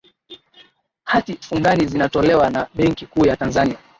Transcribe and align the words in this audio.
hati 1.03 1.33
fungani 1.37 1.85
zinatolewa 1.85 2.49
na 2.49 2.67
benki 2.75 3.05
kuu 3.05 3.25
ya 3.25 3.37
tanzania 3.37 3.77